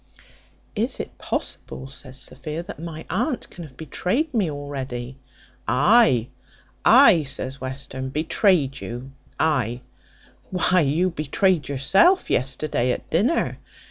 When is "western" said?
7.61-8.09